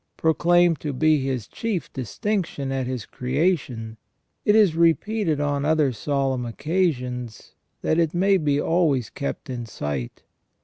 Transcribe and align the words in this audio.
Proclaimed 0.17 0.79
to 0.79 0.93
be 0.93 1.21
his 1.23 1.47
chief 1.47 1.93
distinction 1.93 2.71
at 2.71 2.87
his 2.87 3.05
creation, 3.05 3.97
it 4.43 4.55
is 4.55 4.75
repeated 4.75 5.39
on 5.39 5.63
other 5.63 5.91
solemn 5.91 6.43
occasions, 6.43 7.53
that 7.83 7.99
it 7.99 8.11
may 8.11 8.37
be 8.37 8.59
always 8.59 9.11
kept 9.11 9.47
in 9.47 9.67
sight. 9.67 10.23